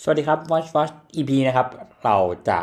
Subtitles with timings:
[0.00, 1.66] สวัสดีครับ WatchWhat EP นะครับ
[2.04, 2.16] เรา
[2.48, 2.60] จะ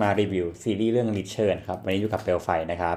[0.00, 2.96] มารีวิวซีรีส์เรื่อง Reacher นะครับ วันนี้อยู่กับเปลไฟนะครับ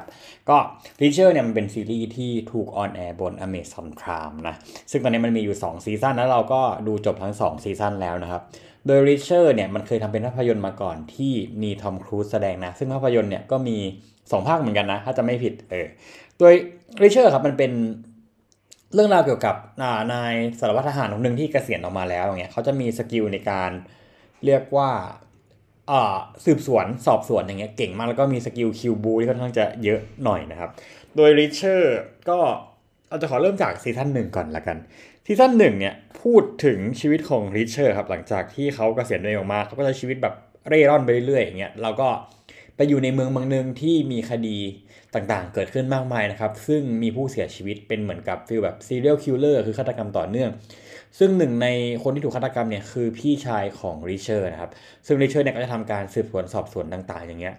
[0.50, 0.58] ก็
[1.02, 4.56] Richer เนี่ยมันเป็นซีรีส์ที่ถูกออนแอร์บน Amazon Prime นะ
[4.92, 8.42] ซึ่งตอนนี้มันมีอยู่ 2 ซีซั่นแล้วเราก็ดูจบทั้ง 2 ซีซั่นแล้วนะครับ
[8.86, 13.78] โดย Richer เนี่ยมันเคยทำเป็นภาพยนตร์มาก่อนที่มีทอมครูซแสดงนะ ซึ่งภาพยนตร์เนี่ยก็มี
[14.14, 15.88] 2 ภาคเหมือนกันนะ ถ้าจะไม่ผิดเออ
[16.40, 16.54] โดย
[17.02, 17.72] Richer ครับมันเป็น
[18.94, 19.56] เรื่องราวเกี่ยวกับ
[20.14, 23.72] นายสารวัตรทหารคนหนึ่งที่เกษียณออกมาแล้วอย่างเงี้ยเขาจะมี skill ในการ
[24.46, 24.90] เรียกว่า
[26.46, 30.70] สืบสวนสอบสวนอย่างเงี้ยเก่งมากแล้วก็มี skill คิวบู๊ที่ค่อนข้างจะเยอะหน่อยนะครับ
[31.16, 32.00] โดย Reacher
[32.30, 32.38] ก็
[33.10, 34.78] เราจะขอเริ่มจากซีซั่นหนึ่งก่อนละกัน
[35.26, 40.36] ซีซั่นหนึ่งเนี่ยพูดถึงชีวิตของ Reacher ครับหลังจากที่เขาเกษียณตัวเองออกมาเขาก็ใช้ชีวิตแบบ
[40.68, 42.10] เร่ร่อนไปเรื่อยอย่างเงี้ยเราก็
[42.76, 44.58] ไปอยู่ในเมืองเมืองหนึ่งที่มีคดี
[45.14, 50.50] ต่างๆ เกิดขึ้นมากมายนะครับ ซึ่งมีผู้เสียชีวิตเป็นเหมือนกับ feel แบบ serial killer คือฆาตกรรมต่อเนื่อง
[51.20, 51.68] ซึ่งหนึ่งใน
[52.04, 54.72] คนที่ถูกฆาตกรรมเนี่ยคือพี่ชายของ Reacher นะครับ
[55.08, 57.56] ซึ่ง Reacher เนี่ยก็จะทำการสืบสวนสอบสวนต่างๆ อย่างเงี้ย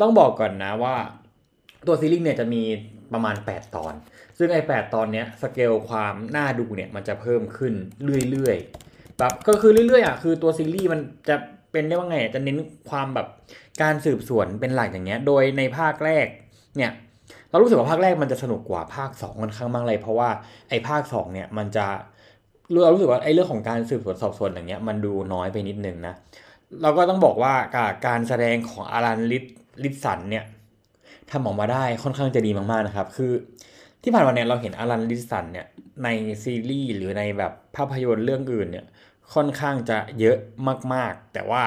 [0.00, 0.94] ต้องบอกก่อนนะว่า
[1.86, 2.62] ตัวซีรีส์เนี่ยจะมี
[3.12, 3.94] ประมาณ 8 ตอน
[4.38, 7.72] ซึ่งไอ้8ตอนเนี้ยสเกลความน่าดูเนี่ยมันจะเพิ่มขึ้น
[8.30, 11.36] เรื่อยๆแบบก็คือเรื่อยๆอะคือตัวซีรีส์มันจะ
[11.72, 12.56] เป็นได้ว่าไงจะเน้น
[12.90, 13.26] ความแบบ
[13.82, 16.26] การสืบสวนเป็นหลักอย่างเงี้ย โดยในภาคแรก
[16.76, 16.92] เนี่ย
[17.50, 20.28] เรารู้สึกว่าภาคแรกมันจะสนุกกว่าภาค2ค่อนข้างมากเลย เพราะว่า
[20.68, 21.86] ไอ้ภาค2เนี่ยมันจะ
[22.82, 26.14] เรารู้สึกว่าไอ้เรื่องของการสืบสวนสอบสวนอย่างเงี้ยมันดูน้อยไปนิดนึงนะ
[26.82, 27.54] เราก็ต้องบอกว่า
[28.06, 30.44] การแสดงของ Alan Ritchson เนี่ย
[31.30, 33.32] ทำออกมาได้ค่อนข้างจะดีมากๆนะครับ คือ
[34.02, 35.66] ที่ผ่านมาเนี่ยเราเห็น Alan Ritchson เนี่ย
[36.04, 36.08] ใน
[36.42, 38.84] ซีรีส์หรือในแบบภาพยนตร์เรื่องอื่นเนี่ย
[39.34, 40.36] ค่อนข้างจะเยอะ
[40.94, 41.62] มากๆ แต่ว่า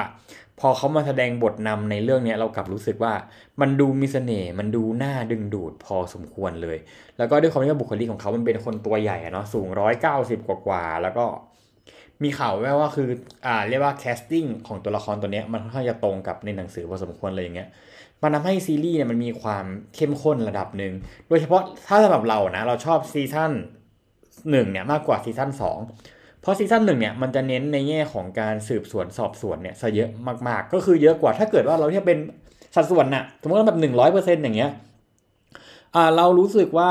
[0.60, 3.12] พอเขามาแสดงบทนำในเรื่องนี้เรากลับรู้สึกว่า
[3.60, 6.78] มันดูมีเสน่ห์มันดูน่าดึงดูดพอสมควรเลย
[7.18, 11.24] แล้วก็ด้วยความที่ว่าบุคลิกของเขามันเป็นคนตัวใหญ่เนาะสูงร้อยเก้าสิบกว่าๆแล้วก็
[12.22, 13.08] มีข่าวแว่วว่าคือ
[13.46, 17.68] อ่าเรียกว่า casting ของตัวละครตัวนี้มันค่อนข้างจะตรงกับในหนังสือพอสมควรเลยอย่างเงี้ย
[18.22, 20.92] มันทำให้ซีรีส์เนี่ยมันมีความเข้มข้นระดับหนึ่ง
[21.28, 23.52] โดยเฉพาะถ้าสำหรับเรานะเราชอบซีซั่น
[24.50, 25.78] หนึ่งเนี่ยมากกว่าซีซั่นสอง
[26.46, 30.10] เพราะซีซั่นหนึ่งเนี่ยมันจะเน้นในแง่ของการสืบสวนสอบสวนเนี่ยซะเยอะ
[30.48, 32.18] มากๆ ก็คือเยอะกว่าถ้าเกิดว่าเราเทียบเป็น
[32.74, 34.70] สัดส่วนน่ะสมมติว่าแบบหนึ่งร้อยเปอร์เซ็นต์อย่างเงี้ย
[35.94, 36.90] อ่าเรารู้สึกว่า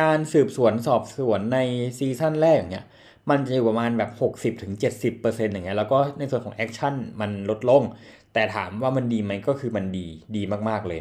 [0.00, 1.58] การสืบสวนสอบสวนใน
[1.98, 2.86] ซีซั่นแรกเนี่ย
[3.30, 4.72] มันจะอยู่ประมาณแบบ 60-70%ถึง
[5.52, 7.82] อย่างเงี้ยแล้วก็ในส่วนของแอคชั่นมันลดลง
[8.34, 10.06] แต่ถามว่ามันดีไหมก็คือมันดี
[10.36, 11.00] ดีมากๆเลย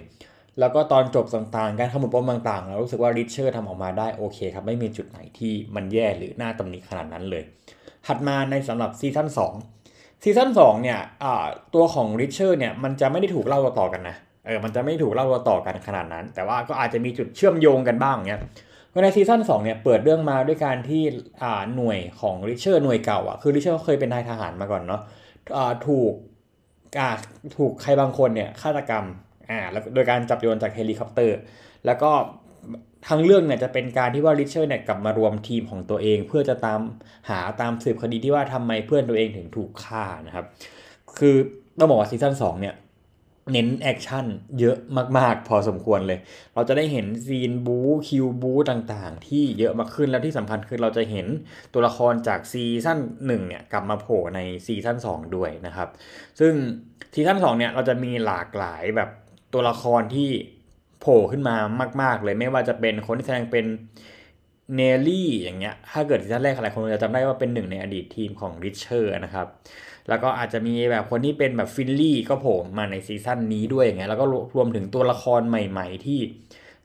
[0.59, 7.43] แล้วก็ตอนจบต่างๆ การขมวดปมต่างๆ เรารู้สึกว่า Reacher ทำออกมาได้โอเคครับ ไม่มีจุดไหนที่มันแย่หรือน่าตำหนิขนาดนั้นเลย
[8.07, 9.27] ถัดมาในสำหรับซีซั่น
[9.75, 10.99] 2ซีซั่น2เนี่ย
[11.75, 18.41] ตัวของ Reacher เนี่ยมันจะไม่ได้ถูกเล่าต่อกันนะเออมันจะไม่ถูกเล่าต่อกันขนาดนั้น แต่ว่าก็อาจจะมีจุดเชื่อมโยงกันบ้างเนี่ย
[19.03, 21.03] ในซีซั่น2เนี่ยเปิดเรื่องมาด้วยการที่
[21.75, 25.01] หน่วยของ Reacher หน่วยเก่าอะคือ Reacher เคยเป็นนายทหารมาก่อนเนาะ
[25.87, 26.13] ถูก
[27.57, 29.05] ถูกใครบางคนเนี่ยฆาตกรรม
[29.49, 31.37] อ่าแล้วโดยการจับโยนจากเฮลิคอปเตอร์
[31.85, 32.11] แล้วก็
[33.07, 36.79] ทั้งเรื่องเนี่ยจะเป็นการที่ว่า Reacher เนี่ยกลับมารวมทีมของตัวเอง เพื่อจะตาม
[37.29, 40.45] หาตามสืบคดีที่ว่าทำไมเพื่อนตัวเองถึงถูกฆ่านะครับ
[41.19, 41.35] คือ
[41.79, 42.75] ต้องบอกว่าซีซั่น2เนี่ย
[43.53, 44.25] เน้นแอคชั่น
[44.59, 44.77] เยอะ
[45.17, 46.19] มากๆ พอสมควรเลย
[46.53, 51.27] เราจะได้เห็น scene บู๊คิวบู๊ต่างๆ ที่เยอะมากขึ้นแล้วที่สำคัญคือเราจะเห็น
[51.73, 55.89] ตัวละครจากซีซั่น1เนี่ยกลับมาโผล่ในซีซั่น2ด้วยนะครับ
[56.39, 56.53] ซึ่ง
[57.13, 59.09] ซีซั่น2เนี่ยเราจะมีหลากหลายแบบ
[59.55, 60.29] ตัวละครที่
[60.99, 61.55] โผล่ขึ้นมา
[62.01, 63.65] มาก ๆ เลยไม่ว่าจะเป็นคนที่แสดงเป็น
[64.75, 69.47] Neagley อย่างเงี้ย ถ้าเกิดซีซั่นแรกหลายคนจะจำได้ว่าเป็นหนึ่งในอดีตทีมของ Reacher นะครับ
[70.09, 76.19] แล้วก็อาจจะมีแบบคนที่เป็นแบบ Finlay ก็โผล่มาในซีซั่นนี้ด้วยอย่างเงี้ย แล้วก็รวมถึงตัวละครใหม่ ๆ ที่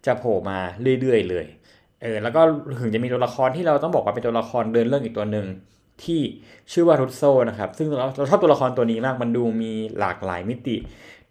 [0.07, 0.59] จะโผล่มา
[1.01, 1.47] เรื่อย ๆ เลย
[2.03, 2.41] เออ แล้วก็
[2.81, 5.47] ถึงจะมีตัวละครที่เราต้องบอกว่าเป็นตัวละครเดินเรื่องอีกตัวหนึ่ง
[6.05, 6.21] ที่
[6.73, 10.77] ชื่อว่า Russo นะครับ ซึ่งเราเราชอบตัวละครตัวนี้มาก มันดูมีหลากหลายมิติ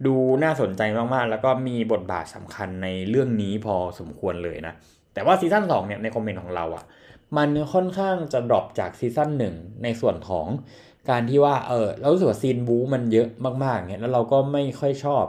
[0.06, 4.74] ดูน่าสนใจมากๆ แล้วก็มีบทบาทสำคัญในเรื่องนี้พอสมควรเลยนะ
[5.14, 6.84] แต่ว่าซีซั่น2เนี่ยในคอมเมนต์ของเราอะ่ะ
[7.38, 10.48] มันค่อนข้างจะ drop จากซีซั่นหนึ่งในส่วนของ
[11.10, 13.28] การที่ว่าเออเรารู้สึกว่า scene บู๊มันเยอะ
[13.64, 15.26] มากๆเนี่ยแล้วเราก็ไม่ค่อยชอบ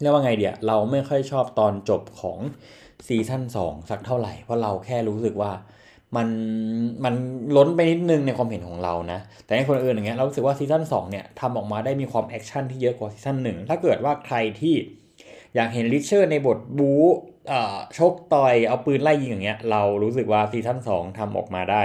[0.00, 2.38] เรียกว่าไงเดียเราไม่ค่อยชอบตอนจบของ
[3.06, 5.52] ซีซั่น2สักเท่าไหร่ เพราะเราแค่รู้สึกว่า
[6.16, 6.28] มัน
[7.04, 7.14] มัน
[7.56, 14.74] ล้นไปนิดนึงในความเห็นของเรานะ แต่ในคนอื่นอย่างเงี้ยเรารู้สึกว่าซีซั่น2เนี่ยทำออกมาได้มีความแอคชั่นที่เยอะกว่าซีซั่นหนึ่งถ้าเกิดว่าใครที่
[15.54, 17.04] อยากเห็น Reacher ในบทบู๊
[17.98, 21.82] ชกต่อยเอาปืนไล่ยิงอย่างเงี้ยเรารู้สึกว่าซีซั่น2ทำออกมาได้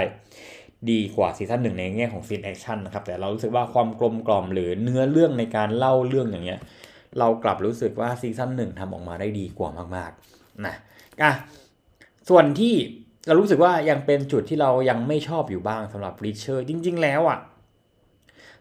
[0.90, 6.60] ดีกว่าซีซั่นหนึ่งในแง่ของซีนแอคชั่นนะครับแต่เรารู้สึกว่าความกลมกล่อมหรือเนื้อเรื่องในการเล่าเรื่องอย่างเงี้ย
[7.18, 10.74] เรากลับรู้สึกว่าซีซั่นหนึ่งทำออกมาได้ดีกว่ามากๆนะ
[11.22, 11.32] อะ
[12.28, 12.74] ส่วนที่
[13.26, 17.38] เรารู้สึกว่ายังเป็นจุดที่เรายังไม่ชอบอยู่บ้างสำหรับ Reacher จริง ๆ แล้วอะ่ะ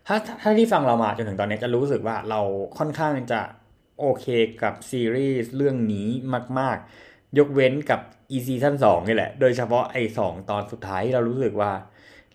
[0.07, 2.41] ถ้าถ้าที่ฟังเรามาจนถึงตอนนี้จะรู้สึกว่าเรา
[2.77, 3.41] ค่อนข้างจะ
[3.99, 4.25] โอเค
[4.63, 6.07] กับซีรีส์เรื่องนี้
[6.59, 6.77] มาก
[7.07, 7.99] ๆ ยกเว้นกับ
[8.31, 11.71] อีซีซั่นสองนี่แหละ โดยเฉพาะไอ้สองตอนสุดท้ายเรารู้สึกว่า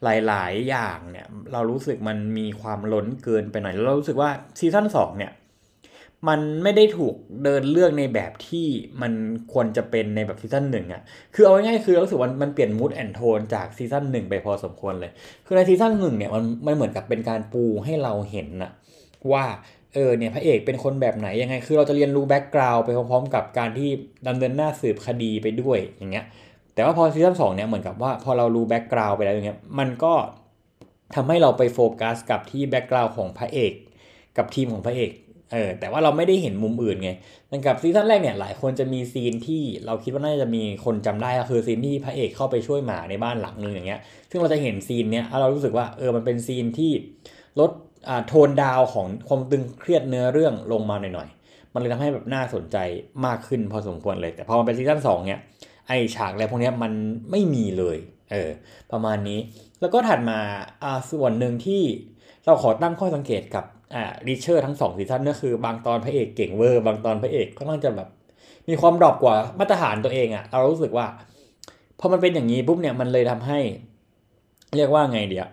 [0.04, 5.32] หลาย ๆ อย่างเนี่ย เรารู้สึกมันมีความล้นเกินไปหน่อย เรารู้สึกว่าซีซั่นสองเนี่ย
[6.28, 8.66] มันไม่ได้ถูกเดินเรื่องในแบบที่
[9.02, 9.12] มัน
[9.52, 11.02] ควรจะเป็นในแบบซีซั่นหนึ่งอะ
[11.34, 15.12] คือเอาง่ายๆคือรู้สึกว่ามันเปลี่ยน mood and tone จากซีซั่นหนึ่งไปพอสมควรเลย
[15.46, 18.72] คือในซีซั่นหนึ่งเนี่ยมันมันเหมือนกับเป็นการปูให้เราเห็นอะ
[19.32, 19.44] ว่า
[19.94, 23.90] เออเนี่ยพระเอกเป็นคนแบบไหนยังไง คือเราจะเรียนรู้ background ไปพร้อมๆ กับการที่
[24.28, 26.24] ดำเนินหน้าสืบคดีไปด้วยอย่างเงี้ย
[26.74, 30.14] แต่ว่าพอซีซั่นสองเนี่ยเหมือนกับว่าพอเรารู้ background ไปแล้วอย่างเงี้ย มันก็
[31.14, 33.72] ทำให้เราไปโฟกัสกับที่ background ของพระเอก
[34.36, 35.10] กับทีมของพระเอก
[35.52, 37.10] เออแต่ว่าเราไม่ได้เห็นมุมอื่นไง
[37.50, 44.00] ดังกับซีซั่นแรกเนี่ยหลายคนจะมีซีนที่เราคิดว่าน่าจะมีคนจำได้ก็คือซีนที่พระเอกเข้าไปช่วยหมาในบ้านหลังนึงอย่างเงี้ย
[44.30, 46.90] ซึ่งเราจะเห็นซีนเนี้ยเรารู้สึกว่าเออมันเป็นซีนที่
[47.60, 47.70] ลด
[48.08, 52.76] อ่า tone down ของความตึงเครียดเนื้อเรื่องลงมาหน่อยๆ มันเลยทำให้แบบน่าสนใจ
[53.26, 55.40] มากขึ้นพอสมควรเลย แต่พอมันเป็นซีซั่นสองเนี่ย
[55.88, 56.92] ไอฉากอะไรพวกเนี้ยมัน
[57.30, 57.96] ไม่มีเลย
[58.32, 58.50] เออ
[58.92, 59.38] ประมาณนี้
[59.80, 60.38] แล้วก็ถัดมา
[60.82, 61.82] อ่าส่วนหนึ่งที่
[62.48, 63.64] เราขอตั้งข้อสังเกตกับ
[63.94, 68.08] อ่า Reacher ทั้งสองซีซั่นก็คือบางตอนพระเอกเก่งเวอร์บางตอนพระเอกก็ต้องจะแบบ
[68.68, 71.06] มีความ drop กว่ามาตรฐานตัวเองอะเรารู้สึกว่า
[72.00, 73.58] พอมันเป็นอย่างนี้ปุ๊บเนี่ยมันเลยทำให้
[74.76, 75.48] เรียกว่าไงเดียว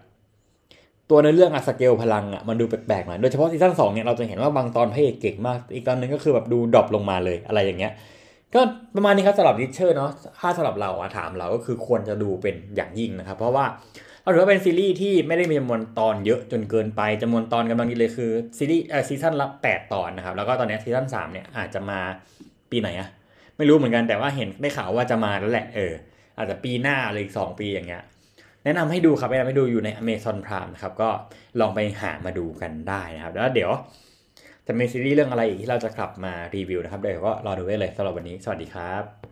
[1.10, 7.94] ตัวในเรื่องอะสเกลพลังอะมันดูแปลกๆหน่อยโดยเฉพาะซีซั่นสองเนี่ยเราจะเห็นว่าบางตอนพระเอกเก่งมาก อีกตอนหนึงก็คือแบบดู drop ลงมาเลยอะไรอย่างเงี้ย
[8.54, 8.60] ก็
[8.96, 13.66] ประมาณนี้ครับสำหรับ Reacher เนาะถ้าสำหรับเราอะถามเราก็คือควรจะดูเป็นอย่างยิ่งนะครับ เพราะว่า
[14.26, 22.00] เราถือว่าเป็นซีรีส์ที่ไม่ได้มีจำนวนตอนเยอะจนเกินไปจำนวนตอนกำลังดีเลยคือซีรีส์เอ่อซีซั่นละ8ตอนนะครับ แล้วก็ตอนนี้ซีซั่น3เนี่ยอาจจะมา
[22.72, 23.10] ปีไหนอะ
[23.58, 25.94] ไม่รู้เหมือนกันแต่ว่าเห็นได้ข่าวว่าจะมาแล้วแหละเออ
[26.38, 28.04] อาจจะปีหน้าหรืออีก2ปีอย่างเงี้ย
[28.64, 31.10] แนะนำให้ดูครับแนะนำให้ดูอยู่ใน Amazon Prime นะครับก็
[31.60, 33.72] ลองไปหามาดูกันได้นะครับ แล้วเดี๋ยว
[34.68, 39.25] จะมีซีรีส์เรื่องอะไรอีกที่เราจะกลับมารีวิวนะครับเดี๋ยวก็รอดูได้เลยสำหรับวันนี้สวัสดีครับ